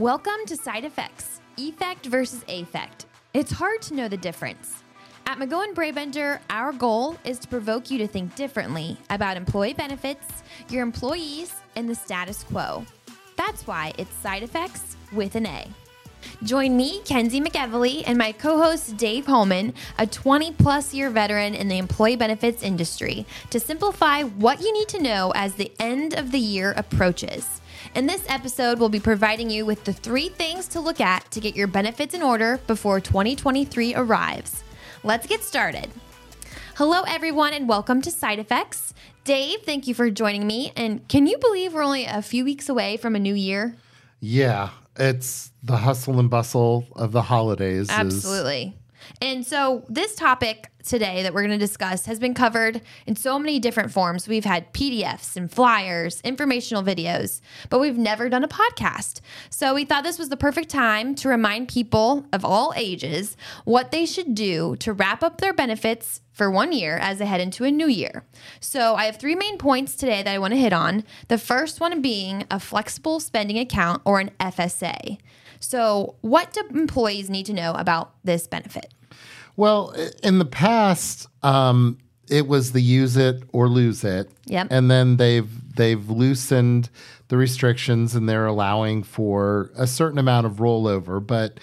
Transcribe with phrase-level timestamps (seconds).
[0.00, 3.06] Welcome to Side Effects Effect versus Affect.
[3.32, 4.82] It's hard to know the difference.
[5.24, 10.42] At McGowan Brabender, our goal is to provoke you to think differently about employee benefits,
[10.68, 12.84] your employees, and the status quo.
[13.36, 15.68] That's why it's Side Effects with an A.
[16.42, 21.54] Join me, Kenzie McEvely, and my co host Dave Holman, a 20 plus year veteran
[21.54, 26.14] in the employee benefits industry, to simplify what you need to know as the end
[26.14, 27.60] of the year approaches.
[27.92, 31.40] In this episode, we'll be providing you with the three things to look at to
[31.40, 34.64] get your benefits in order before 2023 arrives.
[35.04, 35.88] Let's get started.
[36.76, 38.94] Hello, everyone, and welcome to Side Effects.
[39.22, 40.72] Dave, thank you for joining me.
[40.76, 43.76] And can you believe we're only a few weeks away from a new year?
[44.18, 47.82] Yeah, it's the hustle and bustle of the holidays.
[47.82, 48.76] is- Absolutely.
[49.22, 53.38] And so, this topic today that we're going to discuss has been covered in so
[53.38, 54.28] many different forms.
[54.28, 59.20] We've had PDFs and flyers, informational videos, but we've never done a podcast.
[59.50, 63.90] So, we thought this was the perfect time to remind people of all ages what
[63.90, 67.64] they should do to wrap up their benefits for one year as they head into
[67.64, 68.24] a new year.
[68.60, 71.04] So, I have three main points today that I want to hit on.
[71.28, 75.18] The first one being a flexible spending account or an FSA.
[75.60, 78.92] So, what do employees need to know about this benefit?
[79.56, 84.30] Well, in the past, um, it was the use it or lose it.
[84.46, 84.68] Yep.
[84.70, 86.90] And then they've they've loosened
[87.28, 91.58] the restrictions and they're allowing for a certain amount of rollover, but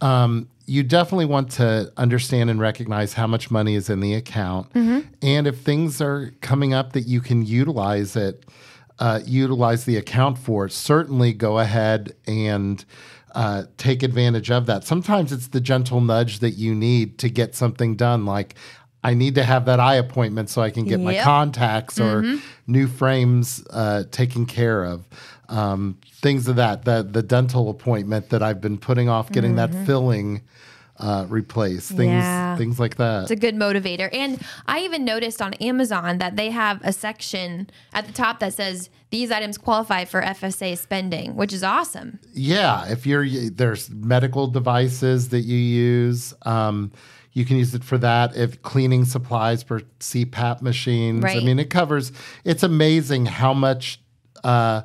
[0.00, 4.68] um, you definitely want to understand and recognize how much money is in the account,
[5.22, 8.44] and if things are coming up that you can utilize it,
[8.98, 10.68] uh, utilize the account for.
[10.68, 12.84] Certainly, go ahead and
[13.34, 14.84] uh, take advantage of that.
[14.84, 18.54] Sometimes it's the gentle nudge that you need to get something done, like.
[19.04, 22.22] I need to have that eye appointment so I can get my contacts or
[22.68, 25.08] new frames uh, taken care of.
[25.48, 26.84] Um, things of that.
[26.84, 30.42] The the dental appointment that I've been putting off getting that filling
[31.02, 31.90] uh, replaced.
[31.90, 32.56] Things Yeah.
[32.56, 33.22] things like that.
[33.22, 34.08] It's a good motivator.
[34.12, 38.54] And I even noticed on Amazon that they have a section at the top that
[38.54, 42.18] says these items qualify for FSA spending, which is awesome.
[42.32, 46.92] Yeah, if you're there's medical devices that you use, um,
[47.32, 48.36] you can use it for that.
[48.36, 52.12] If cleaning supplies for CPAP machines, I mean, it covers.
[52.44, 54.00] It's amazing how much
[54.44, 54.82] uh,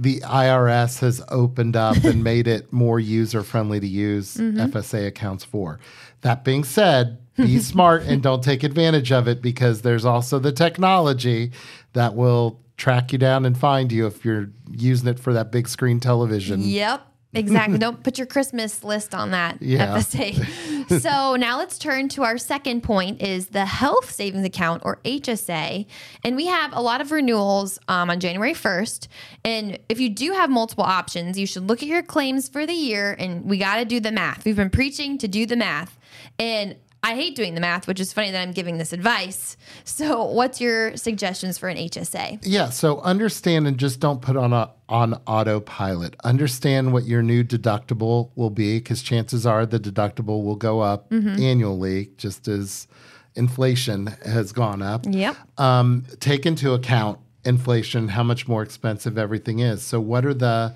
[0.00, 4.58] the IRS has opened up and made it more user friendly to use mm-hmm.
[4.58, 5.78] FSA accounts for.
[6.22, 10.52] That being said, be smart and don't take advantage of it because there's also the
[10.52, 11.52] technology
[11.92, 15.68] that will track you down and find you if you're using it for that big
[15.68, 16.62] screen television.
[16.62, 17.06] Yep.
[17.32, 17.78] Exactly.
[17.78, 19.96] Don't put your Christmas list on that Yeah.
[19.96, 20.79] FSA.
[21.00, 25.86] so now let's turn to our second point is the health savings account or HSA.
[26.24, 29.08] And we have a lot of renewals um, on January 1st.
[29.44, 32.74] And if you do have multiple options, you should look at your claims for the
[32.74, 34.44] year and we got to do the math.
[34.44, 35.98] We've been preaching to do the math.
[36.38, 39.56] And I hate doing the math, which is funny that I'm giving this advice.
[39.84, 42.40] So, what's your suggestions for an HSA?
[42.42, 46.16] Yeah, so understand and just don't put on a on autopilot.
[46.24, 51.12] Understand what your new deductible will be because chances are the deductible will go up
[51.12, 52.88] annually just as
[53.34, 55.06] inflation has gone up.
[55.08, 55.36] Yep.
[55.58, 59.82] Um, take into account inflation, how much more expensive everything is.
[59.82, 60.74] So what are the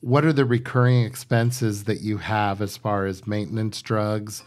[0.00, 4.42] what are the recurring expenses that you have as far as maintenance drugs,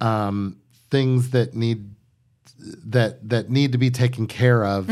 [0.00, 0.56] um,
[0.94, 1.80] things that need
[2.94, 4.88] that that need to be taken care of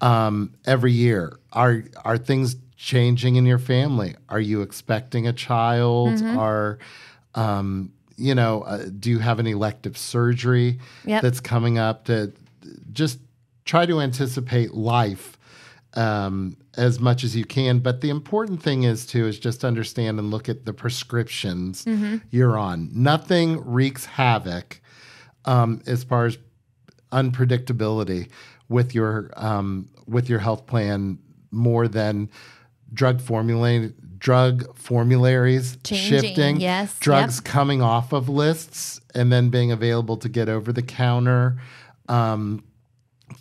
[0.00, 1.38] um, every year.
[1.52, 4.16] Are are things changing in your family?
[4.28, 6.20] Are you expecting a child?
[6.22, 6.78] Are
[7.34, 8.62] um, you know?
[8.62, 11.22] Uh, do you have an elective surgery Yep.
[11.22, 12.04] that's coming up?
[12.06, 12.32] To
[12.92, 13.18] just
[13.64, 15.38] try to anticipate life
[15.94, 17.78] um, as much as you can.
[17.78, 21.84] But the important thing is to is just understand and look at the prescriptions
[22.30, 22.90] you're on.
[22.92, 24.80] Nothing wreaks havoc
[25.46, 26.38] um, as far as
[27.12, 28.28] unpredictability
[28.68, 31.18] with your um, with your health plan
[31.50, 32.28] more than
[32.92, 37.44] drug formula drug formularies Changing, shifting yes, drugs yep.
[37.44, 41.60] coming off of lists and then being available to get over the counter
[42.08, 42.64] um,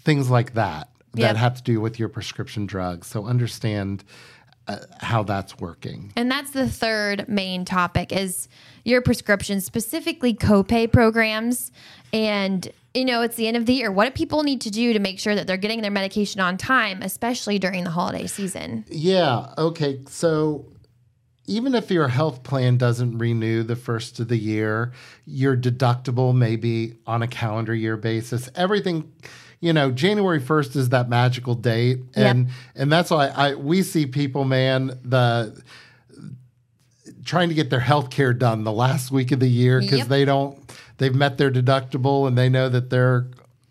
[0.04, 1.30] things like that Yep.
[1.30, 4.04] that have to do with your prescription drugs so understand
[4.68, 8.48] uh, how that's working And that's the third main topic is
[8.84, 11.72] your prescription, specifically copay programs.
[12.14, 13.92] And, you know, it's the end of the year.
[13.92, 16.58] What do people need to do to make sure that they're getting their medication on
[16.58, 18.86] time, especially during the holiday season?
[18.90, 19.54] Yeah.
[19.58, 20.02] Okay.
[20.08, 20.66] So
[21.48, 24.94] even if your health plan doesn't renew the first of the year,
[25.26, 28.50] your deductible may be on a calendar year basis.
[28.56, 29.12] Everything,
[29.66, 32.00] you know, January 1st is that magical date.
[32.16, 35.62] And and that's why I we see people, man, the
[37.24, 40.08] trying to get their health care done the last week of the year because Yep.
[40.08, 40.58] they don't
[40.98, 43.28] they've met their deductible and they know that they're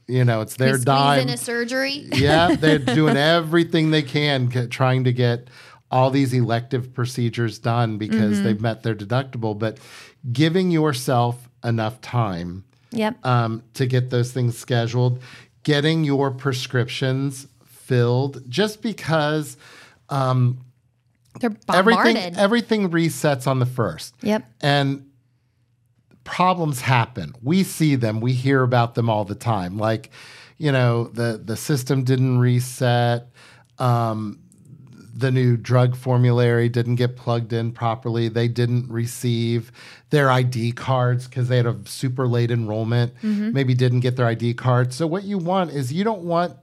[0.06, 2.06] you know it's their dime in a surgery.
[2.12, 5.48] yeah, they're doing everything they can, trying to get
[5.90, 8.44] all these elective procedures done because Mm-hmm.
[8.44, 9.56] they've met their deductible.
[9.58, 9.78] But
[10.32, 13.24] giving yourself enough time Yep.
[13.26, 15.20] um, to get those things scheduled,
[15.64, 19.56] getting your prescriptions filled, just because
[21.40, 22.38] They're everything bombarded.
[22.38, 24.14] everything resets on the first.
[24.22, 24.44] yep.
[24.60, 25.10] And
[26.22, 27.34] problems happen.
[27.42, 28.20] We see them.
[28.20, 29.76] We hear about them all the time.
[29.76, 30.10] Like,
[30.56, 33.28] you know, the the system didn't reset.
[33.78, 34.38] Um,
[35.16, 38.28] the new drug formulary didn't get plugged in properly.
[38.28, 39.70] They didn't receive
[40.10, 43.14] their ID cards because they had a super late enrollment.
[43.52, 44.92] Maybe didn't get their ID card.
[44.92, 46.56] So what you want is you don't want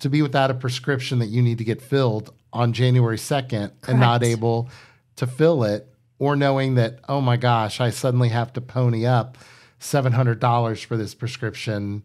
[0.00, 4.00] to be without a prescription that you need to get filled on January 2nd and
[4.00, 4.68] not able
[5.16, 5.88] to fill it
[6.18, 9.38] or knowing that, oh my gosh, I suddenly have to pony up
[9.80, 12.04] $700 for this prescription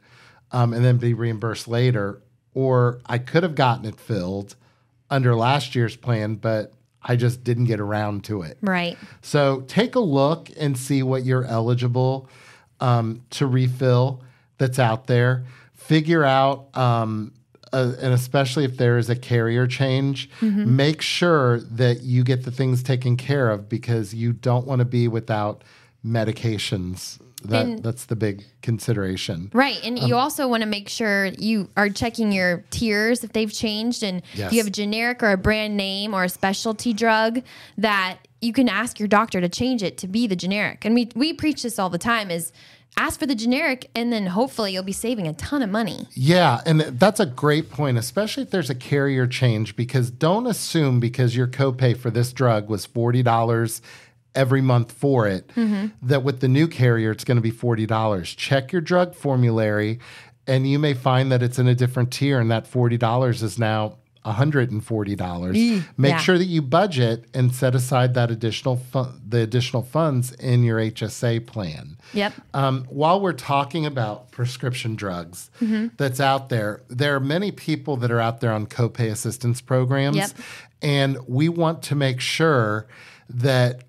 [0.52, 2.22] um, and then be reimbursed later.
[2.54, 4.56] Or I could have gotten it filled
[5.10, 8.58] under last year's plan, but I just didn't get around to it.
[8.62, 8.98] Right.
[9.22, 12.30] So take a look and see what you're eligible
[12.80, 14.22] um, to refill
[14.58, 15.46] that's out there.
[15.74, 17.34] Figure out, um,
[17.72, 22.52] uh, and especially if there is a carrier change, make sure that you get the
[22.52, 25.64] things taken care of because you don't want to be without
[26.06, 27.20] medications.
[27.46, 29.50] That, And- that's the big consideration.
[29.54, 29.80] Right.
[29.84, 33.52] And Um, you also want to make sure you are checking your tiers if they've
[33.52, 34.52] changed and if Yes.
[34.52, 37.42] you have a generic or a brand name or a specialty drug
[37.78, 40.86] that you can ask your doctor to change it to be the generic.
[40.86, 42.52] And we we preach this all the time is
[42.98, 46.08] ask for the generic and then hopefully you'll be saving a ton of money.
[46.14, 51.00] Yeah, and that's a great point, especially if there's a carrier change, because don't assume
[51.00, 53.82] because your copay for this drug was forty dollars
[54.36, 55.52] every month for it,
[56.02, 58.34] that with the new carrier it's going to be forty dollars.
[58.34, 60.00] Check your drug formulary,
[60.48, 63.60] and you may find that it's in a different tier, and that forty dollars is
[63.60, 65.56] now hundred and forty dollars.
[65.98, 66.18] Make yeah.
[66.18, 70.80] sure that you budget and set aside that additional fu- the additional funds in your
[70.80, 71.98] HSA plan.
[72.14, 72.34] Yep.
[72.54, 75.50] Um, while we're talking about prescription drugs
[75.98, 80.18] that's out there, there are many people that are out there on copay assistance programs.
[80.18, 80.32] Yep.
[80.82, 82.88] And we want to make sure
[83.30, 83.84] that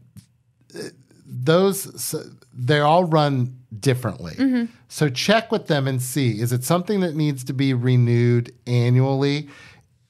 [1.30, 2.14] those,
[2.52, 4.66] they're all run differently.
[4.88, 9.48] So check with them and see is it something that needs to be renewed annually?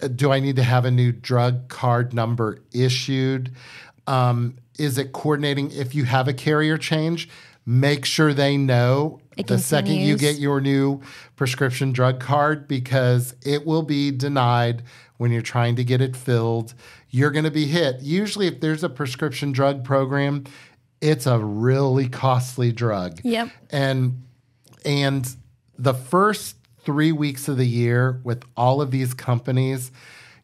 [0.03, 3.53] Uh, Do I need to have a new drug card number issued?
[4.07, 7.29] Um, is it coordinating if you have a carrier change?
[7.67, 11.03] Make sure they know It the second you get your new
[11.37, 14.83] prescription drug card because it will be denied
[15.19, 16.73] when you're trying to get it filled.
[17.11, 18.01] You're going to be hit.
[18.01, 20.45] Usually, if there's a prescription drug program,
[21.01, 23.21] it's a really costly drug.
[23.23, 23.51] Yep.
[23.71, 24.23] And
[24.85, 25.37] and
[25.79, 29.91] the first three weeks of the year with all of these companies,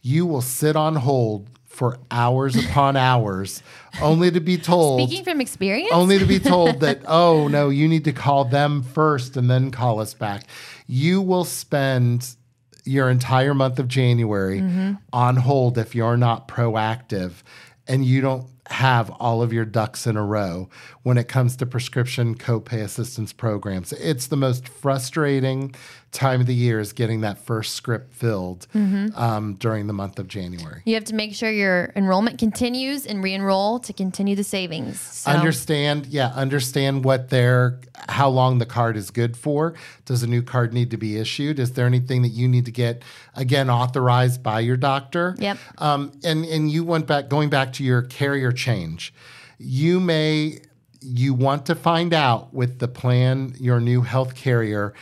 [0.02, 3.62] you will sit on hold for hours upon hours,
[4.00, 7.86] only to be told Speaking from experience, only to be told that oh no you
[7.86, 10.44] need to call them first and then call us back
[10.86, 12.36] you will spend
[12.84, 14.92] your entire month of january mm-hmm.
[15.12, 17.42] on hold if you're not proactive
[17.88, 20.68] and you don't have all of your ducks in a row
[21.02, 23.92] when it comes to prescription copay assistance programs.
[23.92, 25.74] It's the most frustrating
[26.16, 30.28] time of the year is getting that first script filled um, during the month of
[30.28, 30.80] january.
[30.86, 34.98] You have to make sure your enrollment continues and re-enroll to continue the savings.
[35.00, 39.74] So, understand yeah understand what their how long the card is good for.
[40.06, 41.58] Does a new card need to be issued?
[41.58, 43.02] Is there anything that you need to get
[43.34, 45.34] again authorized by your doctor?
[45.38, 45.58] Yep.
[45.78, 49.14] um, and and you went back going back to your carrier change.
[49.58, 50.60] You may
[51.00, 54.94] you want to find out with the plan your new health carrier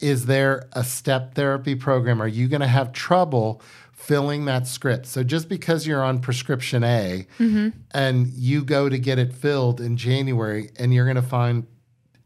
[0.00, 2.22] is there a step therapy program?
[2.22, 3.60] Are you going to have trouble
[3.92, 5.06] filling that script?
[5.06, 7.70] So just because you're on prescription a mm-hmm.
[7.90, 11.66] and you go to get it filled in january and you're going to find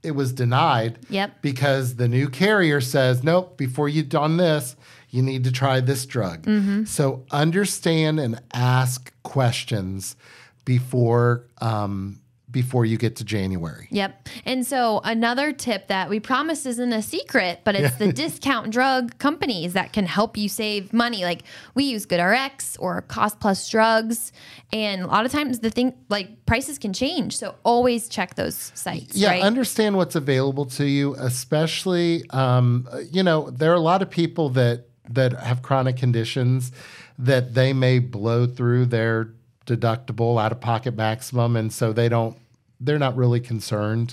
[0.02, 1.42] it was denied Yep.
[1.42, 4.74] because the new carrier says, nope, before you've done this,
[5.10, 6.42] you need to try this drug.
[6.42, 6.84] Mm-hmm.
[6.84, 10.16] So understand and ask questions
[10.64, 13.88] before um, before you get to January.
[13.90, 14.28] Yep.
[14.44, 19.18] And so another tip that we promise isn't a secret, but it's the discount drug
[19.18, 21.24] companies that can help you save money.
[21.24, 24.32] Like we use GoodRx or Cost Plus Drugs,
[24.72, 27.36] and a lot of times the thing like prices can change.
[27.38, 29.16] So always check those sites.
[29.16, 29.42] Yeah, right?
[29.42, 34.50] understand what's available to you, especially um, you know there are a lot of people
[34.50, 36.70] that that have chronic conditions
[37.18, 39.32] that they may blow through their
[39.66, 42.36] deductible, out of pocket maximum, and so they don't
[42.80, 44.12] they're not really concerned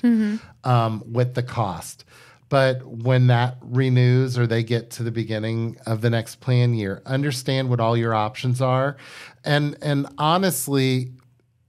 [0.63, 2.05] um, with the cost.
[2.49, 7.01] But when that renews or they get to the beginning of the next plan year,
[7.05, 8.97] understand what all your options are,
[9.43, 11.11] and and honestly,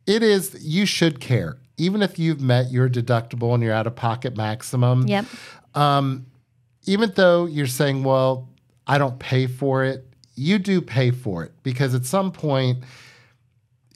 [0.06, 3.96] it is you should care even if you've met your deductible and your out of
[3.96, 5.06] pocket maximum.
[5.08, 5.24] Yep.
[6.86, 8.50] Even though you're saying, well,
[8.86, 12.84] I don't pay for it, you do pay for it because at some point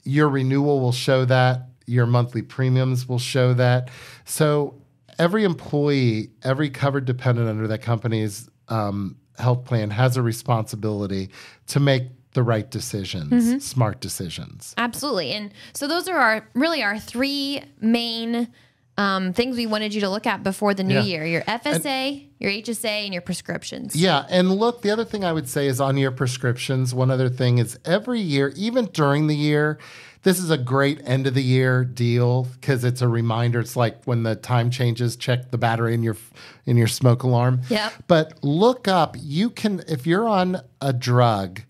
[0.05, 3.89] your renewal will show that, your monthly premiums will show that.
[4.23, 4.81] So
[5.19, 11.29] every employee, every covered dependent under that company's um, health plan has a responsibility
[11.67, 14.73] to make the right decisions, smart decisions.
[14.77, 15.31] Absolutely.
[15.31, 18.49] And so those are our really our three main
[18.97, 21.01] um, things we wanted you to look at before the new Yeah.
[21.03, 23.95] year your FSA, your HSA, and your prescriptions.
[23.95, 26.93] Yeah, and look, the other thing I would say is on your prescriptions.
[26.93, 29.79] One other thing is every year, even during the year,
[30.23, 33.59] this is a great end of the year deal because it's a reminder.
[33.59, 36.17] It's like when the time changes, check the battery in your
[36.65, 37.61] in your smoke alarm.
[37.69, 37.91] Yeah.
[38.07, 39.15] But look up.
[39.19, 41.61] You can if you're on a drug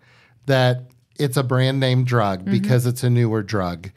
[0.45, 0.83] that
[1.19, 3.89] it's a brand name drug because it's a newer drug.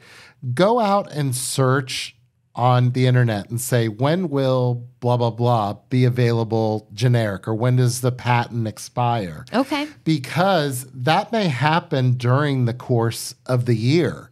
[0.53, 2.15] Go out and search
[2.55, 7.75] on the internet and say when will blah blah blah be available generic or when
[7.75, 9.45] does the patent expire?
[9.53, 9.87] Okay.
[10.03, 14.29] because that may happen during the course of the year.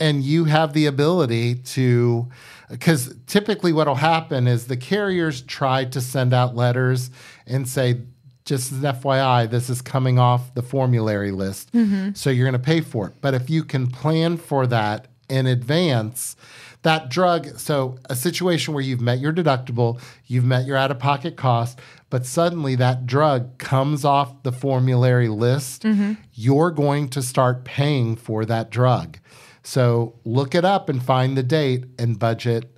[0.00, 2.28] And you have the ability to
[2.70, 7.10] because typically what will happen is the carriers try to send out letters
[7.46, 8.02] and say
[8.44, 12.12] just as an fyi this is coming off the formulary list mm-hmm.
[12.14, 13.14] so you're going to pay for it.
[13.20, 16.36] But if you can plan for that in advance
[16.82, 21.78] that drug so a situation where you've met your deductible you've met your out-of-pocket cost
[22.10, 26.12] but suddenly that drug comes off the formulary list mm-hmm.
[26.32, 29.18] you're going to start paying for that drug
[29.62, 32.70] so look it up and find the date and budget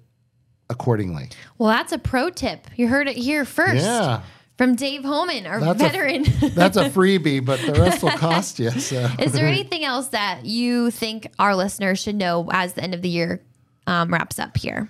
[0.70, 1.28] accordingly
[1.58, 2.66] Well, that's a pro tip.
[2.76, 3.84] You heard it here first.
[3.84, 4.22] Yeah.
[4.56, 6.22] From Dave Holman, our That's a- veteran.
[6.54, 10.44] that's a freebie but the rest will cost you so Is there anything else that
[10.44, 13.42] you think our listeners should know as the end of the year
[13.90, 14.88] um, wraps up here?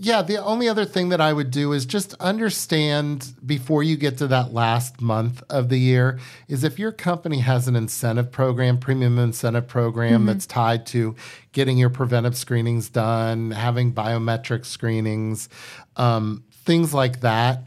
[0.00, 4.16] Yeah, the only other thing that I would do is just understand before you get
[4.18, 8.78] to that last month of the year is if your company has an incentive program,
[8.78, 11.14] premium incentive program that's tied to
[11.52, 15.50] getting your preventive screenings done, having biometric screenings,
[15.96, 17.66] um, things like that.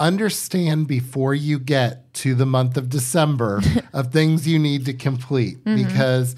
[0.00, 3.60] Understand before you get to the month of December
[3.92, 6.34] of things you need to complete because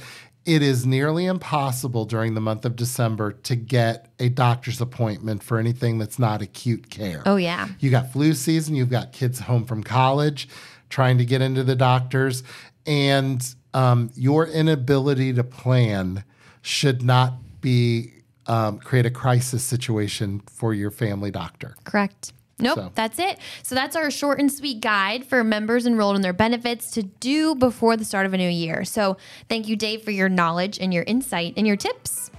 [0.47, 5.59] it is nearly impossible during the month of December to get a doctor's appointment for
[5.59, 7.23] anything that's not acute care.
[7.25, 7.69] Oh, yeah.
[7.81, 10.49] You got flu season, you've got kids home from college
[10.91, 12.45] trying to get into the doctors,
[12.87, 16.23] and um, your inability to plan
[16.63, 18.13] should not be
[18.47, 21.75] um, create a crisis situation for your family doctor.
[21.85, 22.33] Correct.
[22.59, 23.39] Nope, So- that's it.
[23.63, 27.55] So that's our short and sweet guide for members enrolled in their benefits to do
[27.55, 28.85] before the start of a new year.
[28.85, 29.17] So
[29.49, 32.31] thank you, Dave, for your knowledge and your insight and your tips.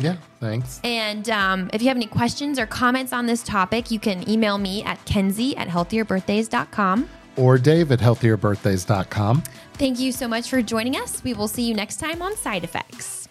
[0.00, 0.80] Yeah, thanks.
[0.82, 4.58] And um, if you have any questions or comments on this topic, you can email
[4.58, 7.08] me at kenzie at healthierbirthdays.com.
[7.36, 9.42] Or Dave at healthierbirthdays.com.
[9.74, 11.22] Thank you so much for joining us.
[11.22, 13.21] We will see you next time on Side Effects.